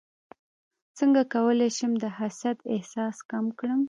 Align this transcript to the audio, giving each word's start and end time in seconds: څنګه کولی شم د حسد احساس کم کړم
څنګه 0.97 1.21
کولی 1.33 1.69
شم 1.77 1.91
د 2.03 2.05
حسد 2.17 2.57
احساس 2.73 3.15
کم 3.29 3.45
کړم 3.59 3.79